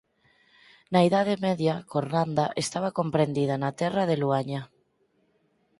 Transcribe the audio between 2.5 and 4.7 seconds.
estaba comprendida na Terra de Luaña.